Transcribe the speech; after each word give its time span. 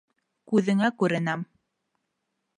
Күҙеңә 0.51 0.89
күренәм! 1.03 1.45